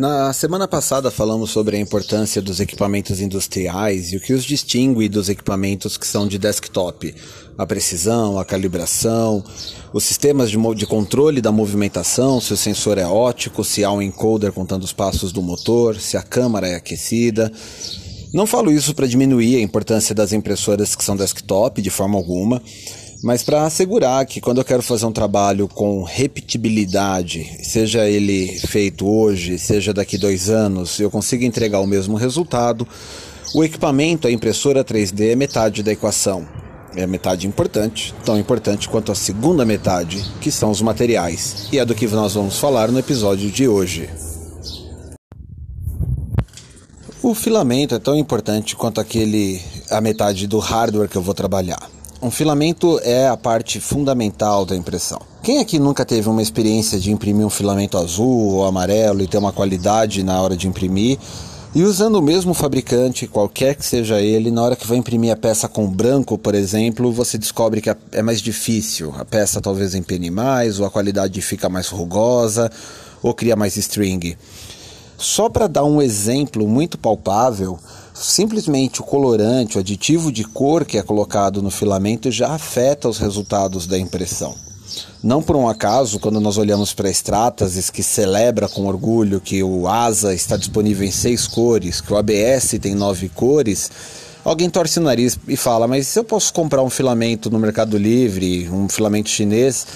Na 0.00 0.32
semana 0.32 0.66
passada 0.66 1.10
falamos 1.10 1.50
sobre 1.50 1.76
a 1.76 1.78
importância 1.78 2.40
dos 2.40 2.58
equipamentos 2.58 3.20
industriais 3.20 4.10
e 4.10 4.16
o 4.16 4.20
que 4.20 4.32
os 4.32 4.46
distingue 4.46 5.10
dos 5.10 5.28
equipamentos 5.28 5.98
que 5.98 6.06
são 6.06 6.26
de 6.26 6.38
desktop. 6.38 7.14
A 7.58 7.66
precisão, 7.66 8.38
a 8.38 8.44
calibração, 8.46 9.44
os 9.92 10.02
sistemas 10.02 10.50
de, 10.50 10.56
de 10.74 10.86
controle 10.86 11.42
da 11.42 11.52
movimentação, 11.52 12.40
se 12.40 12.50
o 12.50 12.56
sensor 12.56 12.96
é 12.96 13.04
ótico, 13.04 13.62
se 13.62 13.84
há 13.84 13.92
um 13.92 14.00
encoder 14.00 14.52
contando 14.52 14.84
os 14.84 14.92
passos 14.94 15.32
do 15.32 15.42
motor, 15.42 16.00
se 16.00 16.16
a 16.16 16.22
câmara 16.22 16.66
é 16.66 16.76
aquecida. 16.76 17.52
Não 18.32 18.46
falo 18.46 18.72
isso 18.72 18.94
para 18.94 19.06
diminuir 19.06 19.56
a 19.56 19.60
importância 19.60 20.14
das 20.14 20.32
impressoras 20.32 20.96
que 20.96 21.04
são 21.04 21.14
desktop 21.14 21.82
de 21.82 21.90
forma 21.90 22.16
alguma 22.16 22.62
mas 23.22 23.42
para 23.42 23.64
assegurar 23.64 24.24
que 24.24 24.40
quando 24.40 24.58
eu 24.58 24.64
quero 24.64 24.82
fazer 24.82 25.04
um 25.04 25.12
trabalho 25.12 25.68
com 25.68 26.02
repetibilidade, 26.02 27.58
seja 27.62 28.08
ele 28.08 28.58
feito 28.66 29.06
hoje, 29.06 29.58
seja 29.58 29.92
daqui 29.92 30.16
dois 30.16 30.48
anos, 30.48 30.98
eu 30.98 31.10
consiga 31.10 31.44
entregar 31.44 31.80
o 31.80 31.86
mesmo 31.86 32.16
resultado, 32.16 32.88
o 33.54 33.62
equipamento, 33.64 34.28
a 34.28 34.30
impressora 34.30 34.84
3D 34.84 35.32
é 35.32 35.36
metade 35.36 35.82
da 35.82 35.92
equação. 35.92 36.46
É 36.94 37.04
a 37.04 37.06
metade 37.06 37.46
importante, 37.46 38.14
tão 38.24 38.38
importante 38.38 38.88
quanto 38.88 39.12
a 39.12 39.14
segunda 39.14 39.64
metade, 39.64 40.24
que 40.40 40.50
são 40.50 40.70
os 40.70 40.80
materiais. 40.80 41.68
E 41.72 41.78
é 41.78 41.84
do 41.84 41.94
que 41.94 42.06
nós 42.08 42.34
vamos 42.34 42.58
falar 42.58 42.90
no 42.90 42.98
episódio 42.98 43.50
de 43.50 43.68
hoje. 43.68 44.08
O 47.22 47.34
filamento 47.34 47.94
é 47.94 47.98
tão 47.98 48.16
importante 48.16 48.74
quanto 48.74 49.00
aquele 49.00 49.60
a 49.90 50.00
metade 50.00 50.46
do 50.46 50.58
hardware 50.58 51.08
que 51.08 51.16
eu 51.16 51.22
vou 51.22 51.34
trabalhar. 51.34 51.99
Um 52.22 52.30
filamento 52.30 53.00
é 53.02 53.28
a 53.28 53.36
parte 53.36 53.80
fundamental 53.80 54.66
da 54.66 54.76
impressão. 54.76 55.22
Quem 55.42 55.58
aqui 55.58 55.78
nunca 55.78 56.04
teve 56.04 56.28
uma 56.28 56.42
experiência 56.42 57.00
de 57.00 57.10
imprimir 57.10 57.46
um 57.46 57.50
filamento 57.50 57.96
azul 57.96 58.56
ou 58.56 58.66
amarelo 58.66 59.22
e 59.22 59.26
ter 59.26 59.38
uma 59.38 59.54
qualidade 59.54 60.22
na 60.22 60.38
hora 60.42 60.54
de 60.54 60.68
imprimir? 60.68 61.18
E 61.74 61.82
usando 61.82 62.16
o 62.16 62.22
mesmo 62.22 62.52
fabricante, 62.52 63.26
qualquer 63.26 63.74
que 63.74 63.86
seja 63.86 64.20
ele, 64.20 64.50
na 64.50 64.62
hora 64.62 64.76
que 64.76 64.86
vai 64.86 64.98
imprimir 64.98 65.32
a 65.32 65.36
peça 65.36 65.66
com 65.66 65.86
branco, 65.86 66.36
por 66.36 66.54
exemplo, 66.54 67.10
você 67.10 67.38
descobre 67.38 67.80
que 67.80 67.88
é 68.12 68.22
mais 68.22 68.42
difícil. 68.42 69.14
A 69.16 69.24
peça 69.24 69.58
talvez 69.58 69.94
empene 69.94 70.30
mais, 70.30 70.78
ou 70.78 70.84
a 70.84 70.90
qualidade 70.90 71.40
fica 71.40 71.70
mais 71.70 71.88
rugosa, 71.88 72.70
ou 73.22 73.32
cria 73.32 73.56
mais 73.56 73.78
string. 73.78 74.36
Só 75.16 75.48
para 75.48 75.66
dar 75.66 75.84
um 75.84 76.02
exemplo 76.02 76.68
muito 76.68 76.98
palpável, 76.98 77.78
Simplesmente 78.22 79.00
o 79.00 79.04
colorante, 79.04 79.78
o 79.78 79.80
aditivo 79.80 80.30
de 80.30 80.44
cor 80.44 80.84
que 80.84 80.98
é 80.98 81.02
colocado 81.02 81.62
no 81.62 81.70
filamento 81.70 82.30
já 82.30 82.52
afeta 82.52 83.08
os 83.08 83.16
resultados 83.16 83.86
da 83.86 83.98
impressão. 83.98 84.54
Não 85.22 85.42
por 85.42 85.56
um 85.56 85.66
acaso, 85.66 86.20
quando 86.20 86.38
nós 86.38 86.58
olhamos 86.58 86.92
para 86.92 87.08
a 87.08 87.10
Stratasys, 87.10 87.88
que 87.88 88.02
celebra 88.02 88.68
com 88.68 88.84
orgulho 88.84 89.40
que 89.40 89.62
o 89.62 89.88
ASA 89.88 90.34
está 90.34 90.58
disponível 90.58 91.06
em 91.06 91.10
seis 91.10 91.46
cores, 91.46 92.02
que 92.02 92.12
o 92.12 92.16
ABS 92.18 92.76
tem 92.78 92.94
nove 92.94 93.30
cores, 93.30 93.90
alguém 94.44 94.70
torce 94.70 94.98
o 94.98 95.02
nariz 95.02 95.38
e 95.46 95.56
fala: 95.56 95.86
Mas 95.86 96.06
se 96.06 96.18
eu 96.18 96.24
posso 96.24 96.52
comprar 96.52 96.82
um 96.82 96.90
filamento 96.90 97.50
no 97.50 97.58
Mercado 97.58 97.96
Livre, 97.96 98.68
um 98.70 98.88
filamento 98.88 99.28
chinês, 99.28 99.86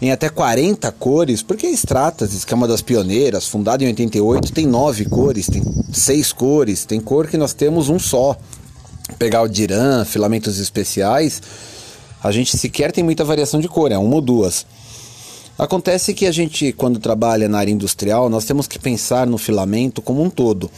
em 0.00 0.10
até 0.12 0.28
40 0.28 0.90
cores, 0.92 1.42
porque 1.42 1.66
a 1.66 1.70
Stratasys, 1.70 2.44
que 2.44 2.52
é 2.52 2.56
uma 2.56 2.68
das 2.68 2.82
pioneiras, 2.82 3.46
fundada 3.46 3.82
em 3.84 3.86
88, 3.88 4.52
tem 4.52 4.66
nove 4.66 5.04
cores, 5.04 5.46
tem 5.46 5.62
seis 5.92 6.32
cores, 6.32 6.84
tem 6.84 7.00
cor 7.00 7.26
que 7.26 7.36
nós 7.36 7.52
temos 7.52 7.88
um 7.88 7.98
só. 7.98 8.36
Pegar 9.18 9.42
o 9.42 9.48
Diran, 9.48 10.04
filamentos 10.04 10.58
especiais, 10.58 11.40
a 12.22 12.32
gente 12.32 12.56
sequer 12.56 12.90
tem 12.90 13.04
muita 13.04 13.22
variação 13.22 13.60
de 13.60 13.68
cor, 13.68 13.92
é 13.92 13.98
uma 13.98 14.14
ou 14.14 14.20
duas. 14.20 14.66
Acontece 15.58 16.12
que 16.14 16.26
a 16.26 16.32
gente, 16.32 16.72
quando 16.72 16.98
trabalha 16.98 17.48
na 17.48 17.58
área 17.58 17.70
industrial, 17.70 18.28
nós 18.28 18.44
temos 18.44 18.66
que 18.66 18.76
pensar 18.76 19.24
no 19.24 19.38
filamento 19.38 20.02
como 20.02 20.20
um 20.20 20.28
todo. 20.28 20.68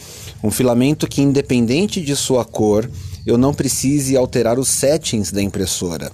Um 0.43 0.51
filamento 0.51 1.07
que, 1.07 1.21
independente 1.21 1.99
de 1.99 2.15
sua 2.15 2.45
cor, 2.45 2.87
eu 3.27 3.37
não 3.37 3.53
precise 3.53 4.15
alterar 4.15 4.57
os 4.57 4.69
settings 4.69 5.33
da 5.33 5.41
impressora. 5.41 6.09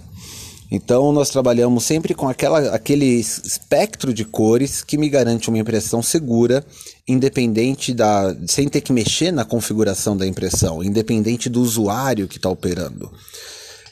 Então 0.72 1.12
nós 1.12 1.29
trabalhamos 1.29 1.84
sempre 1.84 2.16
com 2.16 2.28
aquela, 2.28 2.74
aquele 2.74 3.06
espectro 3.06 4.12
de 4.12 4.25
cores 4.25 4.81
que 4.81 4.97
me 4.97 5.07
garante 5.07 5.47
uma 5.47 5.59
impressão 5.59 6.01
segura, 6.01 6.66
independente 7.07 7.94
da. 7.94 8.35
sem 8.47 8.68
ter 8.68 8.81
que 8.81 8.91
mexer 8.91 9.31
na 9.31 9.46
configuração 9.46 10.18
da 10.18 10.25
impressão, 10.25 10.84
independente 10.84 11.47
do 11.47 11.62
usuário 11.62 12.28
que 12.28 12.38
está 12.38 12.50
operando. 12.50 13.12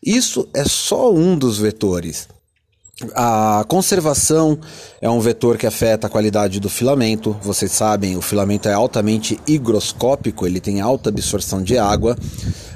Isso 0.04 0.50
é 0.56 0.64
só 0.66 1.14
um 1.14 1.38
dos 1.38 1.60
vetores. 1.60 2.28
A 3.16 3.64
conservação 3.68 4.58
é 5.02 5.10
um 5.10 5.20
vetor 5.20 5.58
que 5.58 5.68
afeta 5.68 6.08
a 6.08 6.10
qualidade 6.10 6.60
do 6.60 6.70
filamento. 6.70 7.36
Vocês 7.42 7.72
sabem, 7.72 8.16
o 8.18 8.22
filamento 8.22 8.68
é 8.68 8.74
altamente 8.74 9.40
higroscópico, 9.48 10.46
ele 10.46 10.60
tem 10.60 10.82
alta 10.82 11.10
absorção 11.10 11.62
de 11.62 11.78
água. 11.78 12.18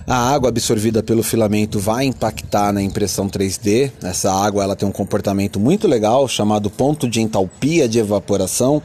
A 0.07 0.33
água 0.33 0.49
absorvida 0.49 1.01
pelo 1.01 1.23
filamento 1.23 1.79
vai 1.79 2.05
impactar 2.05 2.71
na 2.71 2.81
impressão 2.81 3.27
3D. 3.27 3.91
Essa 4.03 4.31
água 4.31 4.63
ela 4.63 4.75
tem 4.75 4.87
um 4.87 4.91
comportamento 4.91 5.59
muito 5.59 5.87
legal 5.87 6.27
chamado 6.27 6.69
ponto 6.69 7.09
de 7.09 7.21
entalpia 7.21 7.87
de 7.87 7.99
evaporação. 7.99 8.81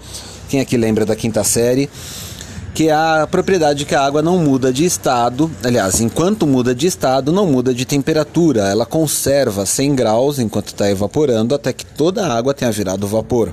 Quem 0.48 0.60
aqui 0.60 0.76
lembra 0.76 1.04
da 1.04 1.14
quinta 1.14 1.44
série? 1.44 1.90
Que 2.75 2.88
é 2.88 2.92
a 2.92 3.28
propriedade 3.31 3.84
que 3.84 3.94
a 3.94 4.03
água 4.03 4.22
não 4.22 4.38
muda 4.38 4.72
de 4.72 4.84
estado, 4.84 5.50
aliás, 5.62 6.00
enquanto 6.00 6.47
muda 6.47 6.75
de 6.75 6.86
estado, 6.86 7.32
não 7.32 7.47
muda 7.47 7.75
de 7.75 7.84
temperatura. 7.84 8.69
Ela 8.69 8.86
conserva 8.86 9.66
100 9.66 9.94
graus 9.94 10.38
enquanto 10.38 10.69
está 10.69 10.91
evaporando 10.91 11.54
até 11.54 11.72
que 11.72 11.84
toda 11.84 12.26
a 12.26 12.36
água 12.36 12.54
tenha 12.54 12.70
virado 12.70 13.06
vapor. 13.06 13.53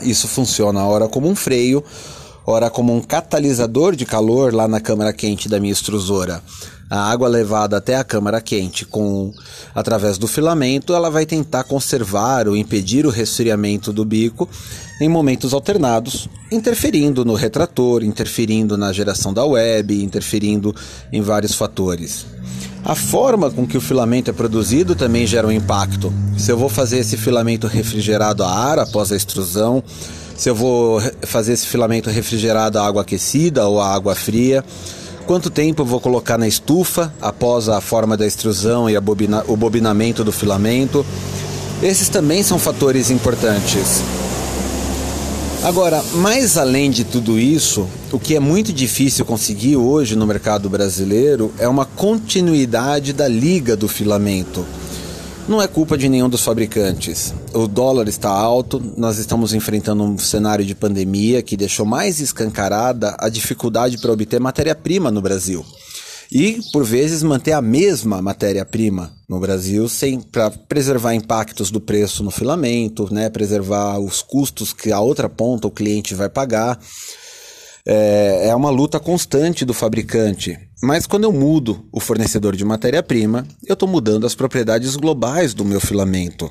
Isso 0.00 0.28
funciona 0.28 0.84
ora 0.84 1.08
como 1.08 1.28
um 1.28 1.34
freio, 1.34 1.82
ora 2.46 2.70
como 2.70 2.94
um 2.94 3.00
catalisador 3.00 3.96
de 3.96 4.06
calor 4.06 4.54
lá 4.54 4.68
na 4.68 4.80
câmara 4.80 5.12
quente 5.12 5.48
da 5.48 5.58
minha 5.58 5.72
extrusora 5.72 6.42
a 6.88 7.10
água 7.10 7.28
levada 7.28 7.76
até 7.76 7.96
a 7.96 8.04
câmara 8.04 8.40
quente 8.40 8.84
com 8.84 9.32
através 9.74 10.18
do 10.18 10.26
filamento, 10.26 10.94
ela 10.94 11.10
vai 11.10 11.26
tentar 11.26 11.64
conservar 11.64 12.46
ou 12.48 12.56
impedir 12.56 13.04
o 13.06 13.10
resfriamento 13.10 13.92
do 13.92 14.04
bico 14.04 14.48
em 15.00 15.08
momentos 15.08 15.52
alternados, 15.52 16.28
interferindo 16.50 17.24
no 17.24 17.34
retrator, 17.34 18.04
interferindo 18.04 18.76
na 18.76 18.92
geração 18.92 19.34
da 19.34 19.44
web, 19.44 20.02
interferindo 20.02 20.74
em 21.12 21.20
vários 21.20 21.54
fatores. 21.54 22.24
A 22.84 22.94
forma 22.94 23.50
com 23.50 23.66
que 23.66 23.76
o 23.76 23.80
filamento 23.80 24.30
é 24.30 24.32
produzido 24.32 24.94
também 24.94 25.26
gera 25.26 25.48
um 25.48 25.52
impacto. 25.52 26.12
Se 26.38 26.52
eu 26.52 26.56
vou 26.56 26.68
fazer 26.68 26.98
esse 26.98 27.16
filamento 27.16 27.66
refrigerado 27.66 28.44
a 28.44 28.48
ar 28.48 28.78
após 28.78 29.10
a 29.10 29.16
extrusão, 29.16 29.82
se 30.36 30.48
eu 30.48 30.54
vou 30.54 31.00
fazer 31.22 31.52
esse 31.52 31.66
filamento 31.66 32.10
refrigerado 32.10 32.78
a 32.78 32.86
água 32.86 33.02
aquecida 33.02 33.66
ou 33.66 33.80
a 33.80 33.94
água 33.94 34.14
fria, 34.14 34.64
Quanto 35.26 35.50
tempo 35.50 35.82
eu 35.82 35.86
vou 35.86 36.00
colocar 36.00 36.38
na 36.38 36.46
estufa 36.46 37.12
após 37.20 37.68
a 37.68 37.80
forma 37.80 38.16
da 38.16 38.24
extrusão 38.24 38.88
e 38.88 38.98
bobina, 39.00 39.44
o 39.48 39.56
bobinamento 39.56 40.22
do 40.22 40.30
filamento? 40.30 41.04
Esses 41.82 42.08
também 42.08 42.44
são 42.44 42.60
fatores 42.60 43.10
importantes. 43.10 44.04
Agora, 45.64 46.00
mais 46.14 46.56
além 46.56 46.92
de 46.92 47.02
tudo 47.02 47.40
isso, 47.40 47.88
o 48.12 48.20
que 48.20 48.36
é 48.36 48.40
muito 48.40 48.72
difícil 48.72 49.24
conseguir 49.24 49.76
hoje 49.76 50.14
no 50.14 50.28
mercado 50.28 50.70
brasileiro 50.70 51.52
é 51.58 51.66
uma 51.66 51.84
continuidade 51.84 53.12
da 53.12 53.26
liga 53.26 53.76
do 53.76 53.88
filamento. 53.88 54.64
Não 55.48 55.62
é 55.62 55.68
culpa 55.68 55.96
de 55.96 56.08
nenhum 56.08 56.28
dos 56.28 56.42
fabricantes. 56.42 57.32
O 57.54 57.68
dólar 57.68 58.08
está 58.08 58.28
alto, 58.28 58.82
nós 58.96 59.18
estamos 59.18 59.54
enfrentando 59.54 60.02
um 60.02 60.18
cenário 60.18 60.64
de 60.64 60.74
pandemia 60.74 61.40
que 61.40 61.56
deixou 61.56 61.86
mais 61.86 62.18
escancarada 62.18 63.14
a 63.16 63.28
dificuldade 63.28 63.96
para 63.98 64.10
obter 64.10 64.40
matéria-prima 64.40 65.08
no 65.08 65.22
Brasil. 65.22 65.64
E, 66.32 66.60
por 66.72 66.84
vezes, 66.84 67.22
manter 67.22 67.52
a 67.52 67.62
mesma 67.62 68.20
matéria-prima 68.20 69.12
no 69.28 69.38
Brasil 69.38 69.88
sem 69.88 70.20
para 70.20 70.50
preservar 70.50 71.14
impactos 71.14 71.70
do 71.70 71.80
preço 71.80 72.24
no 72.24 72.32
filamento, 72.32 73.08
né, 73.14 73.30
preservar 73.30 74.00
os 74.00 74.22
custos 74.22 74.72
que 74.72 74.90
a 74.90 74.98
outra 74.98 75.28
ponta 75.28 75.68
o 75.68 75.70
cliente 75.70 76.12
vai 76.12 76.28
pagar. 76.28 76.76
É, 77.86 78.48
é 78.48 78.54
uma 78.54 78.70
luta 78.70 78.98
constante 78.98 79.64
do 79.64 79.72
fabricante. 79.72 80.58
Mas 80.82 81.06
quando 81.06 81.24
eu 81.24 81.32
mudo 81.32 81.86
o 81.92 82.00
fornecedor 82.00 82.56
de 82.56 82.64
matéria-prima, 82.64 83.46
eu 83.66 83.74
estou 83.74 83.88
mudando 83.88 84.26
as 84.26 84.34
propriedades 84.34 84.96
globais 84.96 85.54
do 85.54 85.64
meu 85.64 85.80
filamento. 85.80 86.50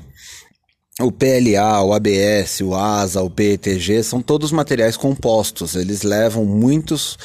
O 0.98 1.12
PLA, 1.12 1.82
o 1.82 1.92
ABS, 1.92 2.62
o 2.62 2.74
ASA, 2.74 3.22
o 3.22 3.28
PETG 3.28 4.02
são 4.02 4.22
todos 4.22 4.50
materiais 4.50 4.96
compostos, 4.96 5.76
eles 5.76 6.02
levam 6.02 6.46
muitos 6.46 7.18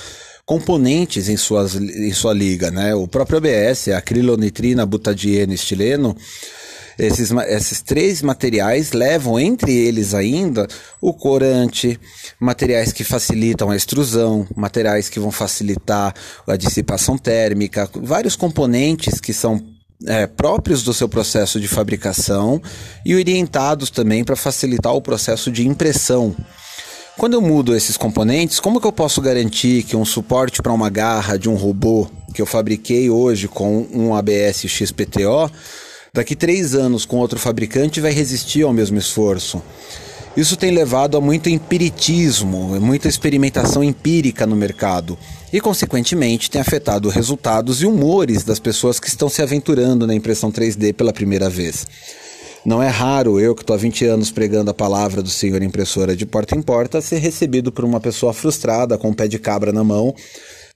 componentes 0.45 1.29
em, 1.29 1.37
suas, 1.37 1.75
em 1.75 2.11
sua 2.11 2.33
liga. 2.33 2.69
Né? 2.69 2.93
O 2.93 3.07
próprio 3.07 3.37
ABS, 3.37 3.87
a 3.87 3.99
acrilonitrina, 3.99 4.85
butadieno 4.85 5.53
estileno, 5.53 6.13
esses, 6.97 7.31
esses 7.31 7.81
três 7.81 8.21
materiais 8.21 8.91
levam 8.91 9.39
entre 9.39 9.73
eles 9.73 10.13
ainda 10.13 10.67
o 10.99 11.13
corante, 11.13 11.99
materiais 12.39 12.91
que 12.91 13.03
facilitam 13.03 13.69
a 13.69 13.75
extrusão, 13.75 14.47
materiais 14.55 15.09
que 15.09 15.19
vão 15.19 15.31
facilitar 15.31 16.13
a 16.47 16.55
dissipação 16.55 17.17
térmica, 17.17 17.89
vários 17.95 18.35
componentes 18.35 19.19
que 19.19 19.33
são 19.33 19.61
é, 20.05 20.25
próprios 20.25 20.83
do 20.83 20.93
seu 20.93 21.07
processo 21.07 21.59
de 21.59 21.67
fabricação 21.67 22.61
e 23.05 23.15
orientados 23.15 23.89
também 23.89 24.23
para 24.23 24.35
facilitar 24.35 24.93
o 24.93 25.01
processo 25.01 25.51
de 25.51 25.67
impressão. 25.67 26.35
Quando 27.17 27.33
eu 27.33 27.41
mudo 27.41 27.75
esses 27.75 27.97
componentes, 27.97 28.59
como 28.59 28.79
que 28.81 28.87
eu 28.87 28.91
posso 28.91 29.21
garantir 29.21 29.83
que 29.83 29.95
um 29.95 30.05
suporte 30.05 30.61
para 30.61 30.73
uma 30.73 30.89
garra 30.89 31.37
de 31.37 31.49
um 31.49 31.55
robô 31.55 32.09
que 32.33 32.41
eu 32.41 32.45
fabriquei 32.45 33.09
hoje 33.09 33.47
com 33.47 33.85
um 33.93 34.15
ABS 34.15 34.65
XPTO, 34.67 35.51
daqui 36.13 36.35
três 36.35 36.75
anos 36.75 37.05
com 37.05 37.17
outro 37.17 37.39
fabricante 37.39 38.01
vai 38.01 38.11
resistir 38.11 38.63
ao 38.63 38.73
mesmo 38.73 38.97
esforço? 38.97 39.61
Isso 40.35 40.55
tem 40.55 40.71
levado 40.71 41.17
a 41.17 41.21
muito 41.21 41.49
empiritismo, 41.49 42.79
muita 42.79 43.07
experimentação 43.07 43.83
empírica 43.83 44.45
no 44.45 44.55
mercado 44.55 45.17
e, 45.51 45.59
consequentemente, 45.59 46.49
tem 46.49 46.61
afetado 46.61 47.09
resultados 47.09 47.81
e 47.81 47.85
humores 47.85 48.43
das 48.43 48.59
pessoas 48.59 48.99
que 48.99 49.09
estão 49.09 49.27
se 49.27 49.41
aventurando 49.41 50.07
na 50.07 50.15
impressão 50.15 50.51
3D 50.51 50.93
pela 50.93 51.11
primeira 51.11 51.49
vez. 51.49 51.85
Não 52.63 52.81
é 52.81 52.87
raro 52.87 53.39
eu, 53.39 53.55
que 53.55 53.63
estou 53.63 53.73
há 53.73 53.77
20 53.77 54.05
anos 54.05 54.31
pregando 54.31 54.71
a 54.71 54.73
palavra 54.73 55.21
do 55.21 55.29
senhor 55.29 55.63
impressora 55.63 56.15
de 56.15 56.25
porta 56.25 56.55
em 56.55 56.61
porta, 56.61 57.01
ser 57.01 57.17
recebido 57.17 57.71
por 57.71 57.83
uma 57.83 57.99
pessoa 57.99 58.33
frustrada 58.33 58.97
com 58.97 59.09
um 59.09 59.13
pé 59.13 59.27
de 59.27 59.39
cabra 59.39 59.73
na 59.73 59.83
mão, 59.83 60.13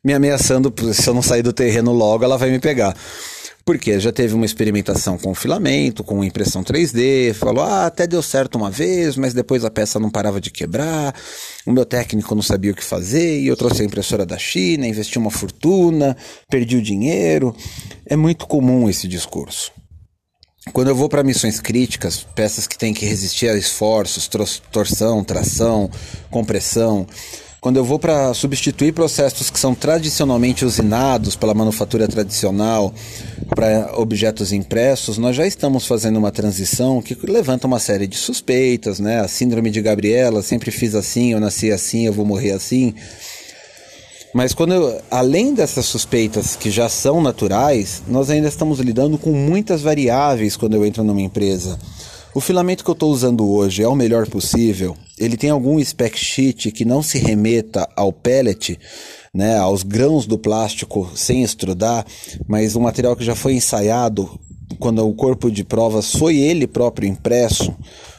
me 0.03 0.13
ameaçando, 0.13 0.73
se 0.93 1.07
eu 1.07 1.13
não 1.13 1.21
sair 1.21 1.43
do 1.43 1.53
terreno 1.53 1.93
logo, 1.93 2.23
ela 2.23 2.37
vai 2.37 2.49
me 2.49 2.59
pegar. 2.59 2.95
Porque 3.65 3.99
já 3.99 4.11
teve 4.11 4.35
uma 4.35 4.45
experimentação 4.45 5.17
com 5.17 5.33
filamento, 5.33 6.03
com 6.03 6.23
impressão 6.23 6.63
3D, 6.63 7.33
falou, 7.33 7.63
ah, 7.63 7.87
até 7.87 8.05
deu 8.05 8.21
certo 8.21 8.59
uma 8.59 8.69
vez, 8.69 9.17
mas 9.17 9.33
depois 9.33 9.65
a 9.65 9.71
peça 9.71 9.99
não 9.99 10.11
parava 10.11 10.39
de 10.39 10.51
quebrar, 10.51 11.15
o 11.65 11.71
meu 11.71 11.83
técnico 11.83 12.35
não 12.35 12.43
sabia 12.43 12.71
o 12.71 12.75
que 12.75 12.83
fazer, 12.83 13.39
e 13.39 13.47
eu 13.47 13.57
trouxe 13.57 13.81
a 13.81 13.85
impressora 13.85 14.23
da 14.23 14.37
China, 14.37 14.85
investi 14.85 15.17
uma 15.17 15.31
fortuna, 15.31 16.15
perdi 16.47 16.77
o 16.77 16.81
dinheiro. 16.81 17.55
É 18.05 18.15
muito 18.15 18.45
comum 18.45 18.87
esse 18.87 19.07
discurso. 19.07 19.71
Quando 20.71 20.89
eu 20.89 20.95
vou 20.95 21.09
para 21.09 21.23
missões 21.23 21.59
críticas, 21.59 22.25
peças 22.35 22.67
que 22.67 22.77
têm 22.77 22.93
que 22.93 23.05
resistir 23.05 23.47
a 23.49 23.57
esforços, 23.57 24.29
torção, 24.71 25.23
tração, 25.23 25.89
compressão, 26.29 27.07
quando 27.65 27.77
eu 27.77 27.83
vou 27.83 27.97
para 27.97 28.31
substituir 28.35 28.91
processos 28.91 29.49
que 29.49 29.59
são 29.59 29.73
tradicionalmente 29.73 30.63
usinados 30.63 31.35
pela 31.35 31.51
manufatura 31.51 32.07
tradicional 32.07 32.93
para 33.55 33.91
objetos 33.97 34.53
impressos, 34.53 35.17
nós 35.17 35.35
já 35.35 35.47
estamos 35.47 35.87
fazendo 35.87 36.17
uma 36.17 36.31
transição 36.31 37.01
que 37.01 37.17
levanta 37.23 37.65
uma 37.65 37.79
série 37.79 38.05
de 38.05 38.17
suspeitas, 38.17 38.99
né? 38.99 39.19
A 39.19 39.27
síndrome 39.27 39.71
de 39.71 39.81
Gabriela, 39.81 40.43
sempre 40.43 40.69
fiz 40.69 40.93
assim, 40.93 41.33
eu 41.33 41.39
nasci 41.39 41.71
assim, 41.71 42.05
eu 42.05 42.13
vou 42.13 42.23
morrer 42.23 42.51
assim. 42.51 42.93
Mas 44.31 44.53
quando 44.53 44.75
eu, 44.75 45.01
além 45.09 45.55
dessas 45.55 45.87
suspeitas 45.87 46.55
que 46.55 46.69
já 46.69 46.87
são 46.87 47.19
naturais, 47.19 48.03
nós 48.07 48.29
ainda 48.29 48.47
estamos 48.47 48.79
lidando 48.79 49.17
com 49.17 49.31
muitas 49.31 49.81
variáveis 49.81 50.55
quando 50.55 50.75
eu 50.75 50.85
entro 50.85 51.03
numa 51.03 51.21
empresa. 51.21 51.79
O 52.35 52.41
filamento 52.41 52.83
que 52.83 52.89
eu 52.89 52.93
estou 52.93 53.13
usando 53.13 53.49
hoje 53.49 53.81
é 53.81 53.87
o 53.87 53.95
melhor 53.95 54.27
possível? 54.27 54.97
Ele 55.17 55.37
tem 55.37 55.49
algum 55.49 55.81
spec 55.81 56.19
sheet 56.19 56.69
que 56.69 56.83
não 56.83 57.01
se 57.01 57.17
remeta 57.17 57.87
ao 57.95 58.11
pellet, 58.11 58.77
né, 59.33 59.57
aos 59.57 59.83
grãos 59.83 60.27
do 60.27 60.37
plástico 60.37 61.09
sem 61.15 61.43
estrudar, 61.43 62.05
mas 62.45 62.75
um 62.75 62.81
material 62.81 63.15
que 63.15 63.23
já 63.23 63.35
foi 63.35 63.53
ensaiado 63.53 64.37
quando 64.79 65.07
o 65.07 65.15
corpo 65.15 65.49
de 65.49 65.63
provas 65.63 66.11
foi 66.11 66.35
ele 66.35 66.67
próprio 66.67 67.07
impresso 67.07 67.73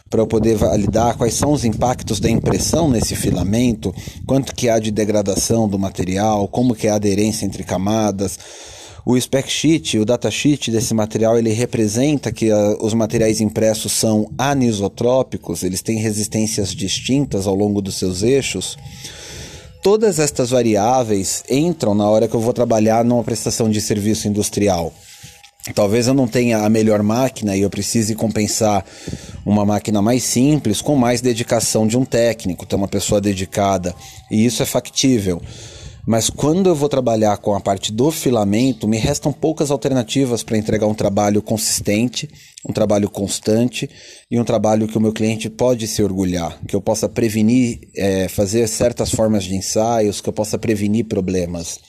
para 0.08 0.22
eu 0.22 0.26
poder 0.26 0.56
validar 0.56 1.18
quais 1.18 1.34
são 1.34 1.52
os 1.52 1.62
impactos 1.62 2.18
da 2.18 2.30
impressão 2.30 2.88
nesse 2.88 3.14
filamento, 3.14 3.94
quanto 4.26 4.54
que 4.54 4.70
há 4.70 4.78
de 4.78 4.90
degradação 4.90 5.68
do 5.68 5.78
material, 5.78 6.48
como 6.48 6.74
que 6.74 6.86
é 6.86 6.90
a 6.90 6.94
aderência 6.94 7.44
entre 7.44 7.62
camadas, 7.62 8.38
o 9.08 9.16
spec 9.20 9.48
sheet, 9.48 10.00
o 10.00 10.04
datasheet 10.04 10.68
desse 10.72 10.92
material, 10.92 11.38
ele 11.38 11.52
representa 11.52 12.32
que 12.32 12.50
uh, 12.50 12.76
os 12.84 12.92
materiais 12.92 13.40
impressos 13.40 13.92
são 13.92 14.28
anisotrópicos, 14.36 15.62
eles 15.62 15.80
têm 15.80 16.00
resistências 16.00 16.74
distintas 16.74 17.46
ao 17.46 17.54
longo 17.54 17.80
dos 17.80 17.94
seus 17.94 18.24
eixos. 18.24 18.76
Todas 19.80 20.18
estas 20.18 20.50
variáveis 20.50 21.44
entram 21.48 21.94
na 21.94 22.10
hora 22.10 22.26
que 22.26 22.34
eu 22.34 22.40
vou 22.40 22.52
trabalhar 22.52 23.04
numa 23.04 23.22
prestação 23.22 23.70
de 23.70 23.80
serviço 23.80 24.26
industrial. 24.26 24.92
Talvez 25.72 26.08
eu 26.08 26.14
não 26.14 26.26
tenha 26.26 26.58
a 26.58 26.68
melhor 26.68 27.00
máquina 27.00 27.56
e 27.56 27.60
eu 27.60 27.70
precise 27.70 28.12
compensar 28.16 28.84
uma 29.44 29.64
máquina 29.64 30.02
mais 30.02 30.24
simples 30.24 30.82
com 30.82 30.96
mais 30.96 31.20
dedicação 31.20 31.86
de 31.86 31.96
um 31.96 32.04
técnico, 32.04 32.66
ter 32.66 32.74
uma 32.74 32.88
pessoa 32.88 33.20
dedicada, 33.20 33.94
e 34.28 34.44
isso 34.44 34.64
é 34.64 34.66
factível. 34.66 35.40
Mas 36.06 36.30
quando 36.30 36.68
eu 36.68 36.74
vou 36.74 36.88
trabalhar 36.88 37.36
com 37.38 37.52
a 37.52 37.60
parte 37.60 37.90
do 37.90 38.12
filamento, 38.12 38.86
me 38.86 38.96
restam 38.96 39.32
poucas 39.32 39.72
alternativas 39.72 40.44
para 40.44 40.56
entregar 40.56 40.86
um 40.86 40.94
trabalho 40.94 41.42
consistente, 41.42 42.30
um 42.64 42.72
trabalho 42.72 43.10
constante 43.10 43.90
e 44.30 44.38
um 44.38 44.44
trabalho 44.44 44.86
que 44.86 44.96
o 44.96 45.00
meu 45.00 45.12
cliente 45.12 45.50
pode 45.50 45.88
se 45.88 46.04
orgulhar, 46.04 46.60
que 46.68 46.76
eu 46.76 46.80
possa 46.80 47.08
prevenir, 47.08 47.80
é, 47.96 48.28
fazer 48.28 48.68
certas 48.68 49.10
formas 49.10 49.42
de 49.42 49.56
ensaios, 49.56 50.20
que 50.20 50.28
eu 50.28 50.32
possa 50.32 50.56
prevenir 50.56 51.06
problemas. 51.06 51.80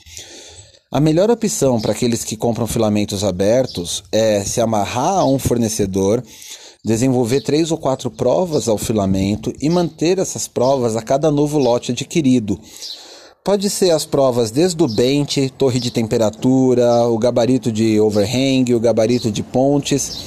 A 0.91 0.99
melhor 0.99 1.29
opção 1.29 1.79
para 1.79 1.91
aqueles 1.91 2.23
que 2.23 2.35
compram 2.35 2.65
filamentos 2.65 3.23
abertos 3.23 4.03
é 4.11 4.43
se 4.43 4.59
amarrar 4.59 5.19
a 5.19 5.25
um 5.25 5.37
fornecedor, 5.37 6.23
desenvolver 6.83 7.41
três 7.41 7.69
ou 7.69 7.77
quatro 7.77 8.09
provas 8.09 8.67
ao 8.67 8.79
filamento 8.79 9.53
e 9.61 9.69
manter 9.69 10.17
essas 10.17 10.47
provas 10.47 10.95
a 10.95 11.03
cada 11.03 11.29
novo 11.29 11.59
lote 11.59 11.91
adquirido 11.91 12.59
Pode 13.47 13.69
ser 13.69 13.91
as 13.91 14.03
provas 14.03 14.51
desde 14.51 14.83
o 14.83 14.89
bench, 14.89 15.49
torre 15.57 15.79
de 15.79 15.89
temperatura, 15.89 17.03
o 17.07 17.17
gabarito 17.17 17.71
de 17.71 17.97
overhang, 17.97 18.73
o 18.75 18.79
gabarito 18.79 19.31
de 19.31 19.41
pontes, 19.41 20.19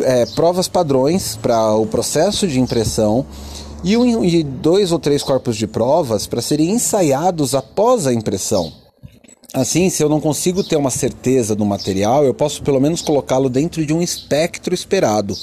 é, 0.00 0.26
provas 0.26 0.68
padrões 0.68 1.34
para 1.34 1.74
o 1.76 1.86
processo 1.86 2.46
de 2.46 2.60
impressão 2.60 3.24
e, 3.82 3.96
um, 3.96 4.22
e 4.22 4.42
dois 4.42 4.92
ou 4.92 4.98
três 4.98 5.22
corpos 5.22 5.56
de 5.56 5.66
provas 5.66 6.26
para 6.26 6.42
serem 6.42 6.72
ensaiados 6.72 7.54
após 7.54 8.06
a 8.06 8.12
impressão. 8.12 8.70
Assim, 9.54 9.88
se 9.88 10.02
eu 10.02 10.08
não 10.10 10.20
consigo 10.20 10.62
ter 10.62 10.76
uma 10.76 10.90
certeza 10.90 11.56
do 11.56 11.64
material, 11.64 12.22
eu 12.22 12.34
posso 12.34 12.62
pelo 12.62 12.78
menos 12.78 13.00
colocá-lo 13.00 13.48
dentro 13.48 13.86
de 13.86 13.94
um 13.94 14.02
espectro 14.02 14.74
esperado. 14.74 15.34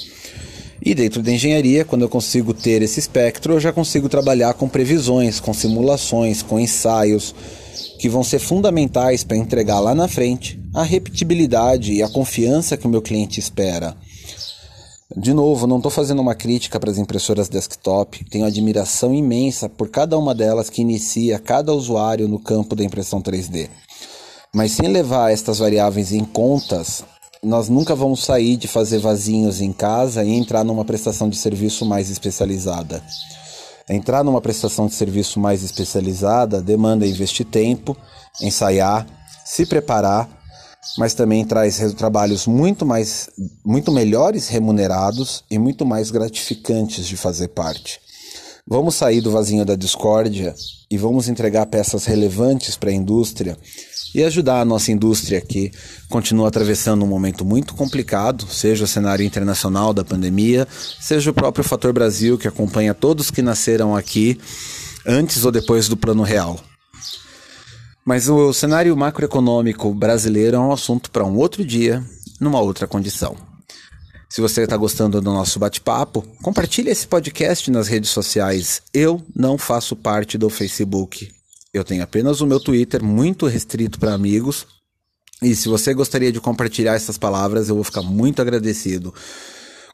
E 0.84 0.94
dentro 0.94 1.22
da 1.22 1.32
engenharia, 1.32 1.82
quando 1.82 2.02
eu 2.02 2.10
consigo 2.10 2.52
ter 2.52 2.82
esse 2.82 3.00
espectro, 3.00 3.54
eu 3.54 3.60
já 3.60 3.72
consigo 3.72 4.06
trabalhar 4.06 4.52
com 4.52 4.68
previsões, 4.68 5.40
com 5.40 5.54
simulações, 5.54 6.42
com 6.42 6.60
ensaios, 6.60 7.34
que 7.98 8.06
vão 8.06 8.22
ser 8.22 8.38
fundamentais 8.38 9.24
para 9.24 9.36
entregar 9.36 9.80
lá 9.80 9.94
na 9.94 10.06
frente 10.06 10.60
a 10.74 10.82
repetibilidade 10.82 11.94
e 11.94 12.02
a 12.02 12.08
confiança 12.08 12.76
que 12.76 12.86
o 12.86 12.90
meu 12.90 13.00
cliente 13.00 13.40
espera. 13.40 13.96
De 15.16 15.32
novo, 15.32 15.66
não 15.66 15.78
estou 15.78 15.90
fazendo 15.90 16.20
uma 16.20 16.34
crítica 16.34 16.78
para 16.78 16.90
as 16.90 16.98
impressoras 16.98 17.48
desktop, 17.48 18.22
tenho 18.24 18.44
admiração 18.44 19.14
imensa 19.14 19.70
por 19.70 19.88
cada 19.88 20.18
uma 20.18 20.34
delas 20.34 20.68
que 20.68 20.82
inicia 20.82 21.38
cada 21.38 21.72
usuário 21.72 22.28
no 22.28 22.38
campo 22.38 22.76
da 22.76 22.84
impressão 22.84 23.22
3D. 23.22 23.70
Mas 24.54 24.72
sem 24.72 24.88
levar 24.88 25.32
estas 25.32 25.60
variáveis 25.60 26.12
em 26.12 26.24
contas, 26.24 27.04
nós 27.44 27.68
nunca 27.68 27.94
vamos 27.94 28.24
sair 28.24 28.56
de 28.56 28.66
fazer 28.66 28.98
vasinhos 28.98 29.60
em 29.60 29.72
casa 29.72 30.24
e 30.24 30.30
entrar 30.30 30.64
numa 30.64 30.84
prestação 30.84 31.28
de 31.28 31.36
serviço 31.36 31.84
mais 31.84 32.10
especializada. 32.10 33.02
Entrar 33.88 34.24
numa 34.24 34.40
prestação 34.40 34.86
de 34.86 34.94
serviço 34.94 35.38
mais 35.38 35.62
especializada 35.62 36.62
demanda 36.62 37.06
investir 37.06 37.44
tempo, 37.44 37.96
ensaiar, 38.40 39.06
se 39.44 39.66
preparar, 39.66 40.28
mas 40.96 41.12
também 41.12 41.44
traz 41.44 41.78
trabalhos 41.94 42.46
muito 42.46 42.86
mais 42.86 43.28
muito 43.64 43.92
melhores 43.92 44.48
remunerados 44.48 45.44
e 45.50 45.58
muito 45.58 45.84
mais 45.84 46.10
gratificantes 46.10 47.06
de 47.06 47.16
fazer 47.16 47.48
parte. 47.48 48.00
Vamos 48.66 48.94
sair 48.94 49.20
do 49.20 49.30
vasinho 49.30 49.64
da 49.64 49.76
discórdia 49.76 50.54
e 50.90 50.96
vamos 50.96 51.28
entregar 51.28 51.66
peças 51.66 52.06
relevantes 52.06 52.76
para 52.76 52.88
a 52.88 52.94
indústria 52.94 53.58
e 54.14 54.22
ajudar 54.22 54.60
a 54.60 54.64
nossa 54.64 54.92
indústria 54.92 55.40
que 55.40 55.72
continua 56.08 56.48
atravessando 56.48 57.04
um 57.04 57.08
momento 57.08 57.44
muito 57.44 57.74
complicado, 57.74 58.46
seja 58.48 58.84
o 58.84 58.88
cenário 58.88 59.24
internacional 59.24 59.92
da 59.92 60.04
pandemia, 60.04 60.68
seja 61.00 61.30
o 61.30 61.34
próprio 61.34 61.64
fator 61.64 61.92
Brasil 61.92 62.38
que 62.38 62.46
acompanha 62.46 62.94
todos 62.94 63.30
que 63.30 63.42
nasceram 63.42 63.96
aqui 63.96 64.38
antes 65.04 65.44
ou 65.44 65.50
depois 65.50 65.88
do 65.88 65.96
plano 65.96 66.22
real. 66.22 66.60
Mas 68.04 68.28
o 68.28 68.52
cenário 68.52 68.96
macroeconômico 68.96 69.92
brasileiro 69.92 70.56
é 70.56 70.60
um 70.60 70.72
assunto 70.72 71.10
para 71.10 71.24
um 71.24 71.36
outro 71.36 71.64
dia, 71.64 72.04
numa 72.38 72.60
outra 72.60 72.86
condição. 72.86 73.34
Se 74.28 74.40
você 74.40 74.62
está 74.62 74.76
gostando 74.76 75.20
do 75.20 75.32
nosso 75.32 75.58
bate-papo, 75.58 76.22
compartilhe 76.42 76.90
esse 76.90 77.06
podcast 77.06 77.70
nas 77.70 77.88
redes 77.88 78.10
sociais. 78.10 78.82
Eu 78.92 79.24
não 79.34 79.56
faço 79.56 79.96
parte 79.96 80.36
do 80.36 80.50
Facebook 80.50 81.30
eu 81.74 81.82
tenho 81.82 82.04
apenas 82.04 82.40
o 82.40 82.46
meu 82.46 82.60
Twitter, 82.60 83.02
muito 83.02 83.46
restrito 83.46 83.98
para 83.98 84.14
amigos. 84.14 84.64
E 85.42 85.56
se 85.56 85.68
você 85.68 85.92
gostaria 85.92 86.30
de 86.30 86.40
compartilhar 86.40 86.94
essas 86.94 87.18
palavras, 87.18 87.68
eu 87.68 87.74
vou 87.74 87.84
ficar 87.84 88.02
muito 88.02 88.40
agradecido. 88.40 89.12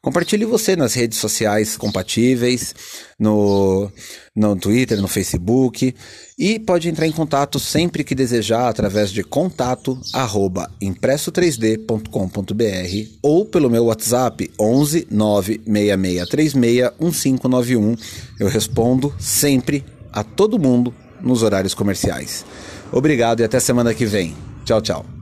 Compartilhe 0.02 0.46
você 0.46 0.76
nas 0.76 0.94
redes 0.94 1.18
sociais 1.18 1.76
compatíveis, 1.76 2.75
no, 3.18 3.90
no 4.34 4.56
Twitter, 4.56 4.99
no 4.99 5.06
Facebook 5.06 5.94
e 6.38 6.58
pode 6.58 6.88
entrar 6.88 7.06
em 7.06 7.12
contato 7.12 7.58
sempre 7.58 8.02
que 8.02 8.14
desejar 8.14 8.68
através 8.68 9.10
de 9.10 9.22
contato 9.22 10.00
arroba 10.14 10.70
impresso3d.com.br 10.82 13.18
ou 13.22 13.44
pelo 13.44 13.68
meu 13.68 13.84
WhatsApp 13.84 14.50
11 14.58 15.06
96636 15.10 16.54
1591. 16.54 17.94
Eu 18.38 18.49
respondo 18.49 19.14
sempre 19.18 19.84
a 20.10 20.25
todo 20.25 20.58
mundo 20.58 20.94
nos 21.22 21.42
horários 21.42 21.74
comerciais. 21.74 22.44
Obrigado 22.92 23.40
e 23.40 23.44
até 23.44 23.60
semana 23.60 23.94
que 23.94 24.06
vem. 24.06 24.34
Tchau, 24.64 24.80
tchau. 24.80 25.19